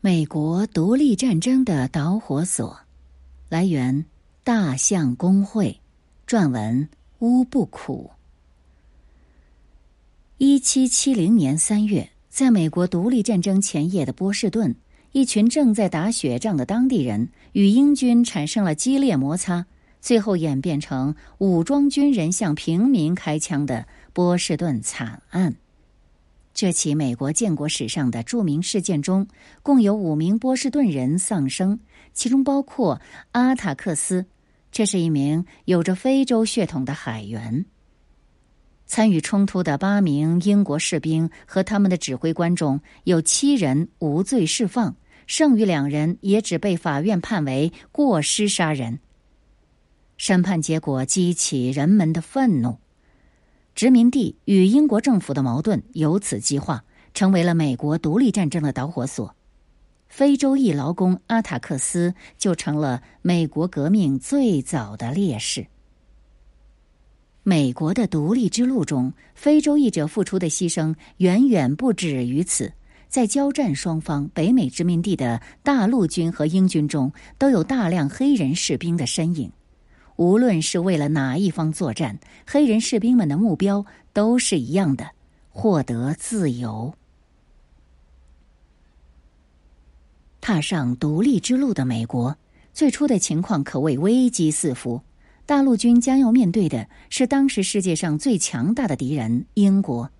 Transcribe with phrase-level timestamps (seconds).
[0.00, 2.78] 美国独立战争的导火索，
[3.48, 4.04] 来源：
[4.44, 5.80] 大象公会，
[6.24, 8.08] 撰文：乌不苦。
[10.36, 14.76] 一七七零年三月，在美国独立战争前夜的波士顿，
[15.10, 19.66] 一群正在打雪仗的当地人与英军产生了激烈摩擦，
[20.00, 25.56] 最后演变成武装军人向平民开枪的波士顿惨案。
[26.60, 29.28] 这起美国建国史上的著名事件中，
[29.62, 31.78] 共有五名波士顿人丧生，
[32.12, 34.26] 其中包括阿塔克斯，
[34.72, 37.64] 这是一名有着非洲血统的海员。
[38.86, 44.96] 参与冲突的八名英国士兵和他们的指挥官中有七人无罪释放，
[45.28, 48.98] 剩余两人也只被法院判为过失杀人。
[50.16, 52.78] 审判结果激起人们的愤怒。
[53.78, 59.36] 殖民地与英国政府的矛盾由此激化，成为了美国独立战争的导火索。
[60.08, 65.68] 非洲裔劳工阿塔克斯就成了美国革命最早的烈士。
[67.44, 72.72] 美国的独立之路中，非洲裔者付出的牺牲远远不止于此。
[73.06, 79.52] 在交战双方，北美殖民地的大陆军和英军中，都有大量黑人士兵的身影。
[80.18, 85.10] 无论是为了哪一方作战，黑人士兵们的目标都是一样的：
[85.48, 86.92] 获得自由。
[90.40, 92.36] 踏上独立之路的美国，
[92.72, 95.00] 最初的情况可谓危机四伏。
[95.46, 100.10] 大陆军将要面对的是当时世界上最强大的敌人——英国。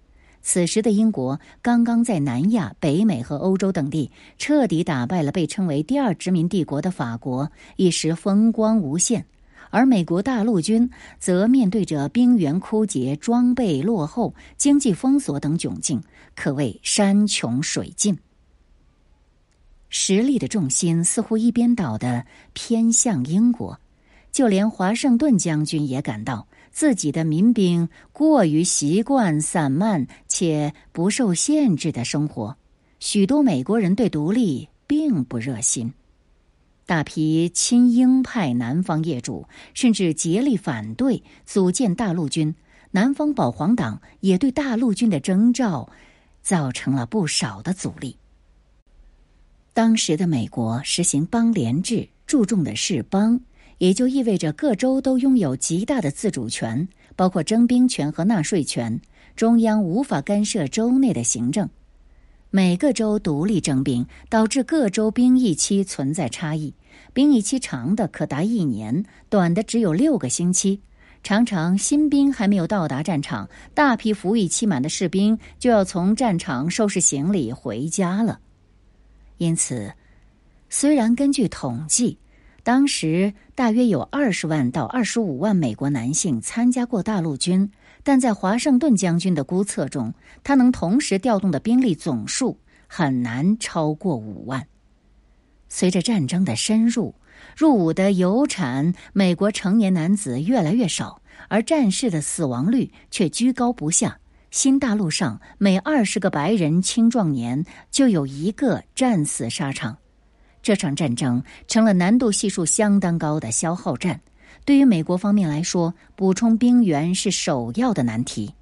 [0.43, 9.27] 此时的英国刚刚在南亚、北美和欧洲等地彻底打败了被称为第二殖民帝国的法国，一时风光无限。
[9.71, 16.03] 而美国大陆军则面对着兵源枯竭、装备落后、经济封锁等窘境，
[16.35, 18.19] 可谓山穷水尽。
[19.91, 23.81] 实力的重心似乎一边倒的偏向英国，
[24.31, 32.57] 就连华盛顿将军也感到自己的民兵过于习惯散漫且不受限制的生活，
[33.01, 35.93] 许多美国人对独立并不热心。
[36.89, 42.55] 大批亲英派南方业主甚至竭力反对组建大陆军，
[42.93, 45.91] 南方保皇党也对大陆军的征召
[46.41, 48.17] 造成了不少的阻力。
[49.75, 53.39] 当时的美国实行邦联制，注重的是邦，
[53.77, 58.99] 也就意味着各州都拥有极大的自主权，包括征兵权和纳税权，
[59.37, 61.69] 中央无法干涉州内的行政。
[62.51, 66.73] 每个州独立征兵，导致各州兵役期存在差异。
[67.13, 70.81] 兵役期长的可达一年，短的只有六个星期。
[71.23, 78.39] 常常新兵还没有到达战场，大批服役期满的士兵就要从战场收拾行李回家了。
[79.37, 79.93] 因此，
[80.71, 82.19] 虽然根据统计，
[82.63, 87.71] 当时大约有二十万到二十五万美国男性参加过大陆军。
[88.05, 92.57] 但在华盛顿将军的估测中，他能同时调动的兵力总数
[92.87, 94.67] 很难超过五万。
[95.69, 97.15] 随着战争的深入，
[97.57, 104.19] 入伍的有产美国成年男子越来越少，而战士的死亡率却居高不下。
[104.51, 109.99] 新大陆上每二十个白人青壮年就有一个战死沙场，
[110.63, 114.21] 这场战争成了难度系数相当高的消耗战。
[114.65, 118.55] 对于美国方面来说，补充兵源是首要的难题。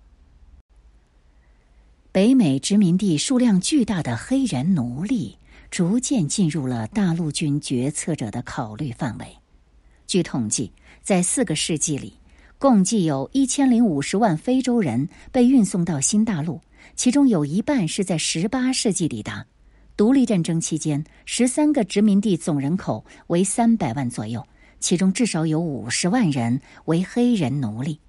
[2.10, 5.38] 北美殖民地数量巨大的黑人奴隶
[5.76, 9.26] 逐渐进入了大陆军决策者的考虑范围。
[10.06, 10.72] 据统计，
[11.03, 12.14] 在四个世纪里，
[12.56, 16.62] 共计有一千零五十万非洲人被运送到新大陆，
[16.94, 19.44] 其中有一半是在十八世纪抵达。
[19.98, 24.47] 独立战争期间，十三个殖民地总人口为三百万左右。
[24.81, 28.00] 其中至少有五十万人为黑人奴隶。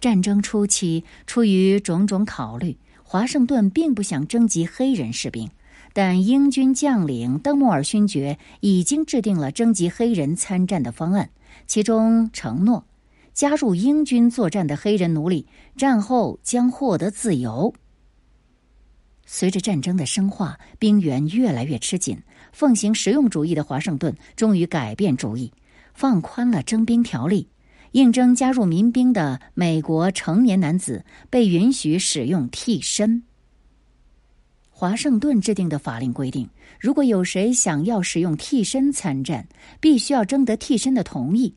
[0.00, 5.50] 战争初期，出于种种考虑，华盛顿并不想征集黑人士兵，
[5.92, 11.30] 但英军将领登莫尔勋爵已经制定了征集黑人参战的方案，
[11.66, 12.86] 其中承诺
[13.32, 15.46] 加入英军作战的黑人奴隶
[15.76, 17.74] 战后将获得自由。
[19.26, 22.22] 随着战争的深化，兵源越来越吃紧，
[22.52, 25.52] 奉行实用主义的华盛顿终于改变主意。
[25.92, 27.48] 放宽了征兵条例，
[27.92, 33.24] 应征加入民兵的美国成年男子被允许使用替身。
[34.80, 36.48] 华盛顿制定的法令规定，
[36.78, 39.46] 如果有谁想要使用替身参战，
[39.78, 41.54] 必须要征得替身的同意。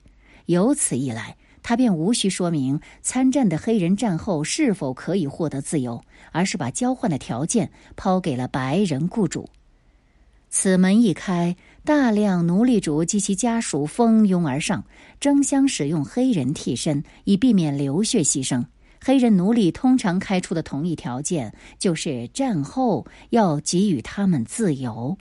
[0.48, 6.04] 由此一来，他便无需说明参战的黑人战后是否可以获得自由，
[6.34, 9.50] 而是把交换的条件抛给了白人雇主。
[10.50, 11.56] 此门一开，
[11.86, 14.84] 大量奴隶主及其家属蜂拥而上，
[15.22, 18.66] 争相使用黑人替身，以避免流血牺牲。
[19.06, 25.18] 黑人奴隶通常开出的同一条件就是战后要给予他们自由。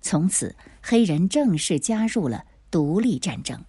[0.00, 3.64] 从此，黑人正式加入了独立战争。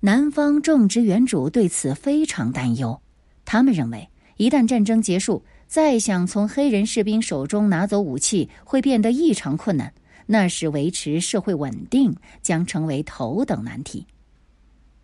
[0.00, 3.02] 南方种植园主对此非常担忧，
[3.44, 9.92] 他们认为，一旦战争结束，再想从黑人士兵手中拿走武器会变得异常困难，
[10.24, 14.06] 那时维持社会稳定将成为头等难题。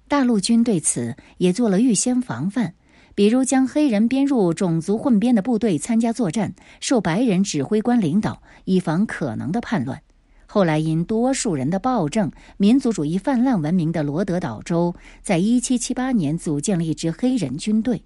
[0.06, 2.74] 大陆军对此也做了预先防范，
[3.14, 10.02] 比如将黑人编入种族混编的部队参加作战，受白人指挥官领导，以防可能的叛乱。
[10.46, 18.04] 后来因多数人的暴政、民族主义泛滥闻名的罗德岛州，在一七七八年组建了一支黑人军队。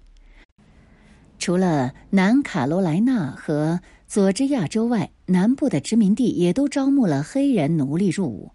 [1.37, 8.51] 除了南卡罗来纳和佐治亚州外，南部的殖民地也都招募了黑人奴隶入伍。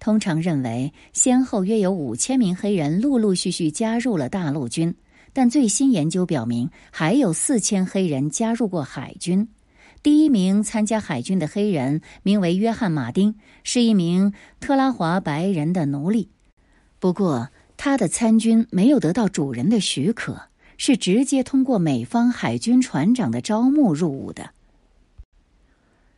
[0.00, 4.96] 通常认为，先后约有五千名黑人陆陆续续加入了大陆军，
[5.32, 9.48] 但最新研究表明，还有四千黑人加入过海军。
[10.02, 16.30] 第一名参加海军的黑人名为约翰·马丁，是一名特拉华白人的奴隶。
[16.98, 20.50] 不过，他的参军没有得到主人的许可。
[20.82, 24.52] 是直接通过美方海军船长的招募入伍的。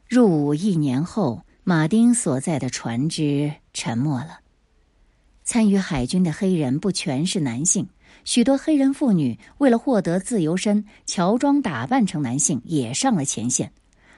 [0.08, 4.40] 入伍一年后，马丁所在的船只沉默了。
[5.44, 7.88] 参与海军的黑人不全是男性，
[8.24, 13.72] 许多黑人妇女为了获得自由身，乔装打扮成男性也上了前线。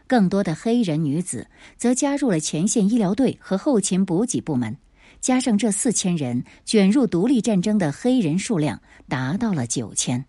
[0.06, 1.49] 更多的黑人女子
[1.79, 4.77] 则加入了前线医疗队和后勤补给部门。
[5.21, 10.27] 加上这四千人卷入独立战争的黑人数量达到了九千。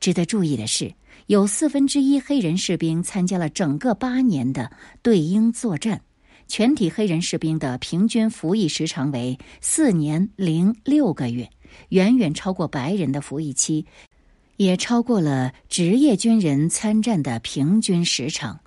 [0.00, 0.92] 值得注意的是，
[1.26, 4.72] 有四分之一黑人士兵参加了整个八年的
[5.02, 6.02] 对英作战，
[6.50, 11.48] 全体黑人士兵的平均服役时长为四年零六个月，
[11.90, 13.86] 远远超过白人的服役期，
[14.56, 18.58] 也超过了职业军人参战的平均时长。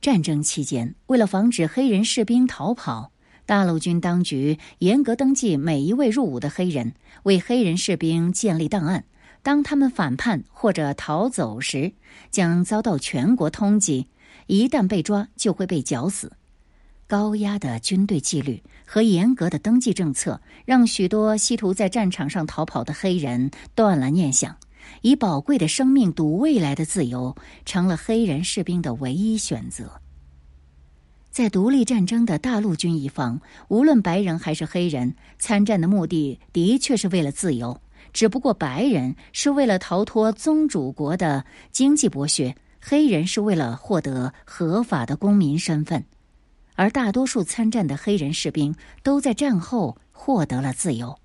[0.00, 3.12] 战争期间，为了防止黑人士兵逃跑，
[3.44, 6.94] 大陆军当局严格登记每一位入伍的黑人，
[7.24, 9.04] 为黑人士兵建立档案。
[9.42, 11.92] 当他们反叛或者逃走时，
[12.30, 14.06] 将遭到全国通缉。
[14.46, 16.32] 一旦被抓，就会被绞死。
[17.08, 24.56] 高压的军队纪律和严格的登记政策，让许多企图在战场上逃跑的黑人断了念想。
[25.02, 30.00] 以宝贵的生命赌未来的自由，成了黑人士兵的唯一选择。
[31.30, 37.80] 在独立战争的大陆军一方，无论白人还是黑人，参战的目的的确是为了自由。
[38.12, 46.04] 只不过白人是为了逃脱宗主国的经济剥削，黑人是为了获得合法的公民身份，
[46.76, 51.18] 而大多数参战的黑人士兵都在战后获得了自由。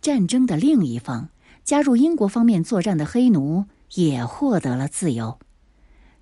[0.00, 1.28] 战争的另一方，
[1.62, 5.38] 加入英国方面作战的黑奴也获得了自由，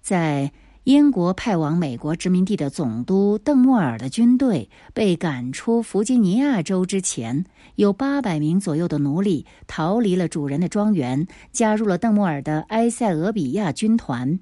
[0.02, 0.52] 在。
[0.86, 7.44] 英国派往美国殖民地的总督邓莫尔的军队被赶出弗吉尼亚州之前，
[7.74, 14.38] 有八百名左右的奴隶逃离了主人的庄园，加入了邓莫尔的埃塞俄比亚军团。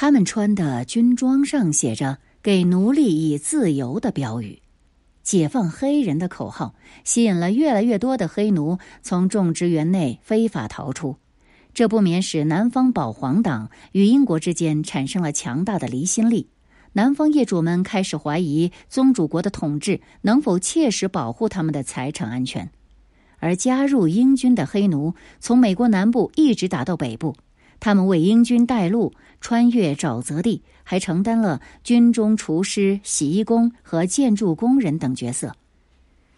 [0.00, 4.62] 他们穿的军装上写着“给奴隶以自由”的标语
[5.24, 11.16] ，“解放黑人”的口号，吸引了越来越多的黑奴从种植园内非法逃出。
[11.74, 16.48] 这不免使南方保皇党与英国之间产生了强大的离心力。
[16.92, 22.70] 南方业主们开始怀疑宗主国的统治能否切实保护他们的财产安全，
[23.40, 27.34] 而加入英军的黑奴从美国南部一直打到北部，
[27.80, 35.54] 他们为英军带路，穿越沼泽地，还承担了军中厨师、洗衣工和建筑工人等角色。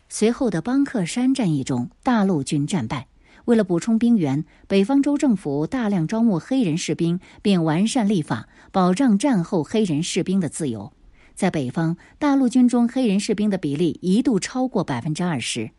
[0.09, 3.07] 随后的邦克山战役中，大陆军战败。
[3.47, 10.93] 为了补充兵员，北方州政府大量招募黑人士兵，并完善立法，保障战后黑人士兵的自由。
[11.35, 15.71] 在北方，大陆军中黑人士兵的比例一度超过百分之二十。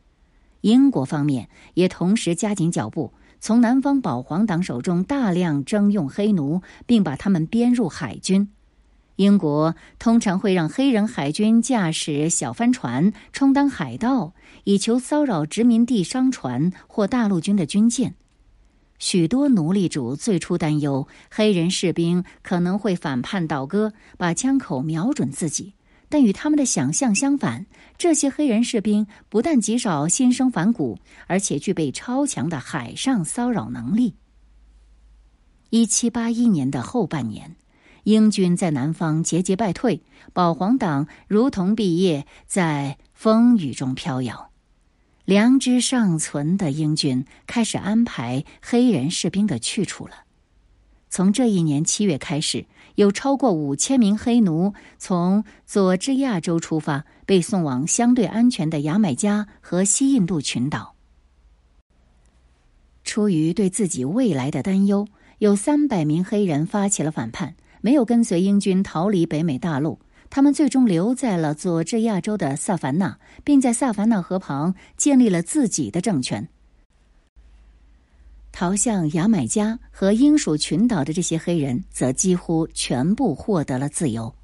[0.62, 8.48] 英国方面也同时加紧脚步，从南方保皇党手中大量征用黑奴，并把他们编入海军。
[9.16, 14.34] 英国通常会让黑人海军驾驶小帆船充当海盗，
[14.64, 18.14] 以求骚扰殖民地商船或大陆军的军舰。
[19.00, 25.74] 许多奴隶主最初担忧黑人士兵可能会反叛倒戈，把枪口瞄准自己。
[26.10, 27.66] 但与他们的想象相反，
[28.02, 34.16] 这些黑人士兵不但极少心生反骨，而且具备超强的海上骚扰能力。
[35.70, 37.56] 一七八一年的后半年。
[38.06, 40.02] 英军在南方节节败退，
[40.34, 44.50] 保皇党如同毕业在风雨中飘摇。
[45.24, 50.16] 良知尚存的英军开始安排黑人士兵的去处了。
[51.12, 52.66] 从这一年七月开始，
[53.02, 60.94] 有超过五千名黑奴从佐治亚州出发，被送往相对安全的牙买加和西印度群岛。
[63.04, 65.08] 出于对自己未来的担忧，
[65.40, 69.98] 有三百名黑人发起了反叛，没有跟随英军逃离北美大陆。
[70.30, 76.48] 他们最终留在了佐治亚州的萨凡纳，并在萨凡纳河旁建立了自己的政权。
[78.62, 84.36] 逃向牙买加和英属群岛的这些黑人，则几乎全部获得了自由。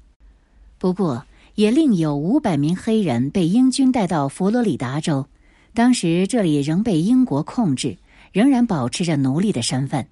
[0.76, 5.24] 不过，也另有五百名黑人被英军带到佛罗里达州，
[5.72, 7.96] 当时这里仍被英国控制，
[8.32, 10.08] 仍然保持着奴隶的身份。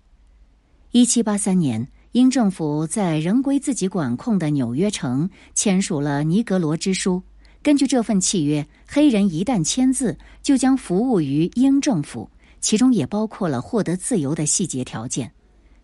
[0.93, 1.89] 一七八三年。
[2.13, 7.17] 英政府在仍归自己管控的纽约城签署了《尼格罗之书》。
[7.61, 12.31] 根据这份契约，黑人一旦签字，就将服务于英政府，
[12.67, 15.31] 其中也包括了获得自由的细节条件。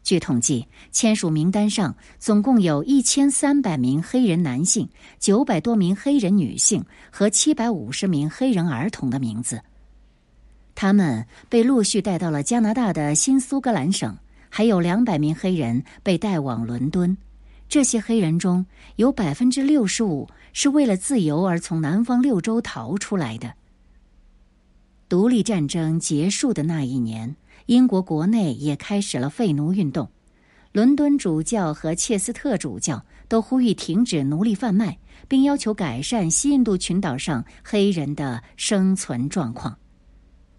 [0.02, 4.88] 据统计，签署名单上总共有一千三百名黑人男性、
[5.20, 9.62] 九百多名黑人女性和七百五十名黑人儿童的名字。
[10.74, 14.18] 他们被陆续带到了加拿大的新苏格兰省。
[14.50, 17.16] 还有两百名黑人被带往伦敦，
[17.68, 23.54] 这些黑人中有百分之六十五是为了自由而从南方六州逃出来的。
[25.23, 27.37] 独立战争结束的那一年，
[27.67, 30.11] 英国国内也开始了废奴运动，
[30.73, 34.99] 伦敦主教和切斯特主教都呼吁停止奴隶贩卖，
[35.29, 39.79] 并要求改善西印度群岛上黑人的生存状况。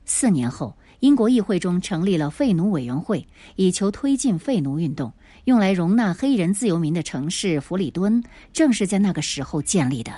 [0.05, 0.74] 四年后。
[1.01, 3.27] 英国议会中成立了废奴委员会，
[3.58, 5.12] 以求推进废奴运动。
[5.43, 10.13] 用来容纳黑人自由民的城市弗里敦，正是在那个时候建立的。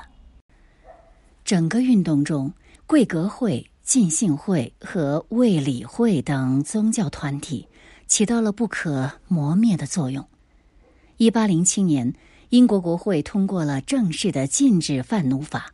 [1.43, 2.53] 整个运动中，
[2.85, 7.67] 贵格会、浸信会和卫理会等宗教团体
[8.07, 10.27] 起到了不可磨灭的作用。
[11.17, 12.13] 一八零七年，
[12.49, 15.71] 英国国会通过了正式的禁止贩奴法，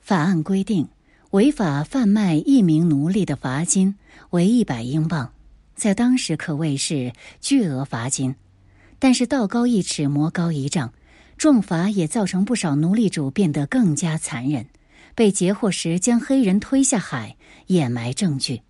[0.00, 0.88] 法案规定。
[1.32, 3.96] 违法贩卖一名奴隶的罚金
[4.30, 5.32] 为一百英镑，
[5.74, 8.34] 在当时可谓是巨额罚金。
[8.98, 10.92] 但是道高一尺，魔高一丈，
[11.38, 14.66] 重罚也造成不少奴隶主变得更加残忍，
[15.14, 18.62] 被截获时将黑人推下海，掩埋证据。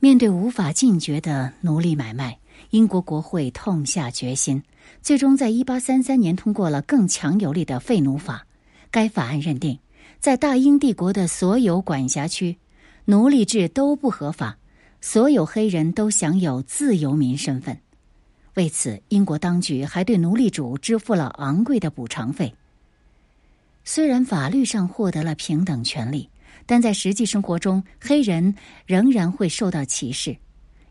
[0.00, 2.38] 面对无法禁绝的奴隶买卖，
[2.70, 4.62] 英国国会痛下决心，
[5.02, 8.46] 最终在一八三三年通过了更强有力的废奴法。
[8.90, 9.78] 该法案认定。
[10.20, 12.58] 在大英帝国的所有管辖区，
[13.04, 14.58] 奴隶制都不合法，
[15.00, 17.78] 所有黑人都享有自由民身份。
[18.54, 22.52] 为此，英国当局还对奴隶主支付了昂贵的补偿费。
[23.90, 26.28] 虽然法律上获得了平等权利，
[26.66, 28.54] 但在实际生活中，黑人
[28.84, 30.36] 仍然会受到歧视。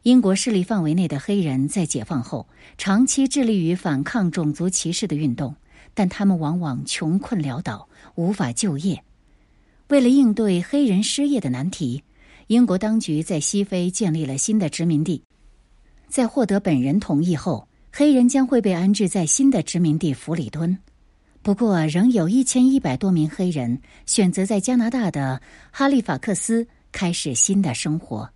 [0.02, 5.56] 英国势力范围内的黑人在解放后长期致力于反抗种族歧视的运动，
[5.94, 9.04] 但他们往往穷困潦倒，无法就业。
[9.90, 12.02] 为了应对黑人失业的难题，
[12.48, 15.22] 英国当局在西非建立了新的殖民地。
[16.10, 20.76] 在获得本人同意后，黑人将会被安置在新的殖民地弗里敦。
[21.48, 28.30] 不过，仍有一千一百多名黑人选择在加拿大的哈利法克斯开始新的生活。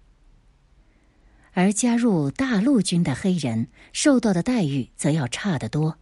[1.51, 5.98] 而加入大陆军的黑人受到的待遇则要差得多。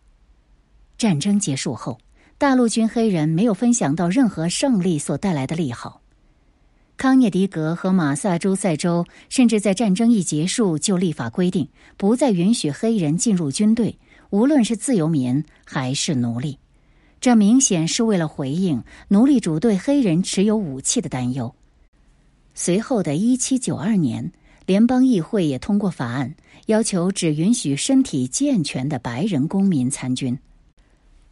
[0.99, 1.99] 战争结束后。
[2.37, 6.03] 大陆军黑人没有分享到任何胜利所带来的利好。
[6.95, 13.97] 康涅狄格和马萨诸塞州甚至在战争一结束就立法规定，不再允许黑人进入军队，
[14.29, 16.59] 无论是自由民还是奴隶。
[17.21, 21.53] 这明显是为了回应奴隶主对黑人持有武器的担忧。
[22.53, 24.31] 随后的一七九二年，
[24.65, 26.33] 联邦议会也通过法案，
[26.67, 30.37] 要求只允许身体健全的白人公民参军。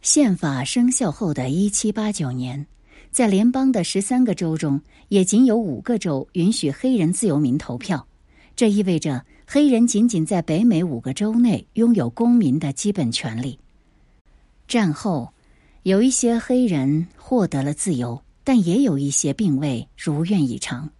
[0.00, 2.66] 宪法生效后的一七八九年，
[3.10, 8.06] 在联邦的十三个州中，也仅有五个州允许黑人自由民投票。
[8.54, 13.58] 这意味着黑人仅仅在北美五个州内拥有公民的基本权利。
[14.66, 15.32] 战后，
[15.88, 20.90] 有一些黑人获得了自由，但也有一些并未如愿以偿。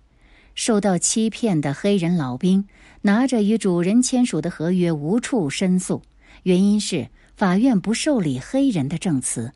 [0.55, 2.67] 受到欺骗的黑人老兵
[3.03, 6.01] 拿着与主人签署的合约无处申诉，
[6.45, 7.07] 原因是。
[7.37, 9.53] 法院不受理黑人的证词。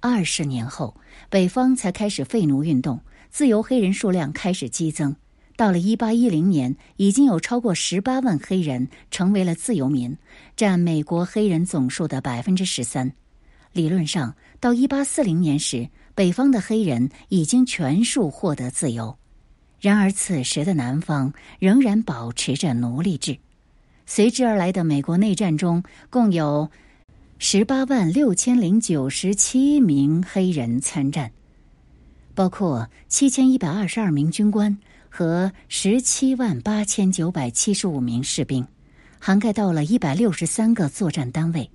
[0.00, 0.96] 二十年后，
[1.28, 5.16] 北方才开始废奴运动，自由黑人数量开始激增。
[5.56, 10.16] 到了一八一零年，已经有超过十八万黑人成为了自由民，
[10.56, 13.12] 占美国黑人总数的百分之十三。
[13.72, 19.16] 理论上，到一八四零年时，北方的黑人已经全数获得自由。
[19.80, 23.38] 然而，此时的南方仍然保持着奴隶制。
[24.06, 26.70] 随之而来的美国内战中，共有
[27.38, 31.30] 十八万六千零九十七名黑人参战，
[32.34, 34.78] 包括七千一百二十二名军官。
[35.14, 38.66] 和十七万八千九百七十五名士兵，
[39.18, 41.70] 涵盖到了一百六十三个作战单位。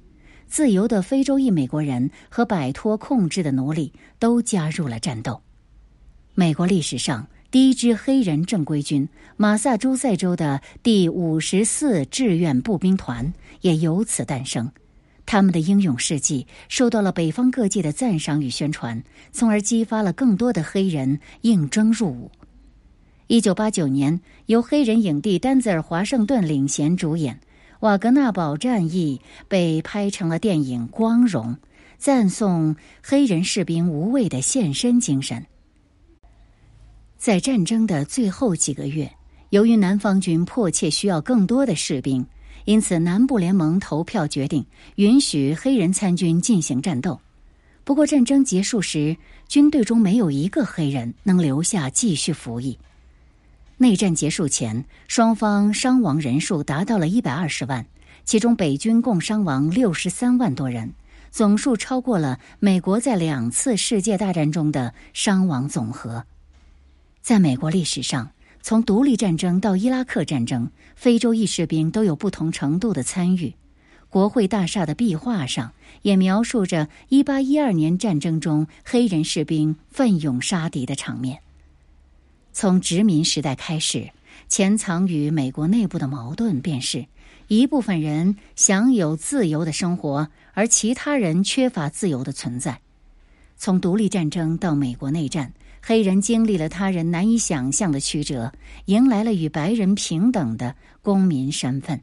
[0.47, 5.41] 自由的非洲裔美国人和摆脱控制的奴隶都加入了战斗。
[6.33, 14.71] 美国历史上第一支黑人正规军——马萨诸塞州的第五十四志愿步兵团也由此诞生。
[15.25, 22.31] 他们的英勇事迹受到了北方各界的赞赏与宣传，从而激发了更多的黑人应征入伍。
[23.27, 27.35] 一九八九年，由黑人影帝丹泽尔·华盛顿领衔主演
[27.81, 31.53] 《瓦格纳堡战役》被拍成了电影《光荣》，
[31.97, 35.45] 赞颂黑人士兵无畏的献身精神。
[37.17, 39.11] 在战争的最后几个月，
[39.49, 42.25] 由于南方军迫切需要更多的士兵，
[42.65, 44.65] 因此南部联盟投票决定
[44.95, 47.19] 允许黑人参军进行战斗。
[47.83, 49.15] 不过，战争结束时，
[49.47, 52.77] 军队中没有一个黑人能留下继续服役。
[53.79, 57.85] 内战结束前，双方伤亡人数达到了一百二十万，
[58.25, 60.93] 其中北军共伤亡六十三万多人，
[61.29, 66.25] 总数超过了美国在两次世界大战中的伤亡总和。
[67.21, 68.31] 在美国历史上，
[68.63, 73.53] 从独立战争到伊拉克战争，非洲裔士兵都有不同程度的参与。
[74.09, 81.41] 国会大厦的壁画上也描述着一八一二年战争中黑人士兵奋勇杀敌的场面。
[82.59, 84.09] 从殖民时代开始，
[84.49, 87.05] 潜藏于美国内部的矛盾便是：
[87.47, 92.81] 一部分人享有自由的生活，而其他人缺乏自由的存在。
[93.57, 98.51] 从独立战争到美国内战，黑人经历了他人难以想象的曲折，
[98.85, 102.01] 迎来了与白人平等的公民身份。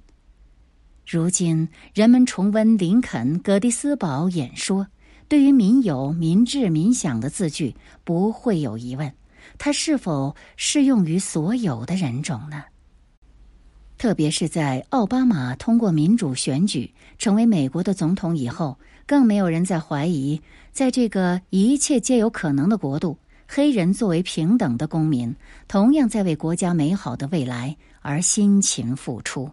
[1.04, 4.86] 如今，人们重温林肯·葛蒂斯堡演说，
[5.26, 9.12] 对于“民有、民治、民享”的字句不会有疑问。
[9.58, 12.64] 它是否适用于所有的人种呢？
[13.96, 20.40] 特别是在奥巴马通过民主选举成为美国的总统以后，更没有人在怀疑，
[20.72, 23.16] 在这个一切皆有可能的国度，
[23.48, 25.34] 黑人作为平等的公民，
[25.68, 29.48] 同样在为国家美好的未来而辛勤付出。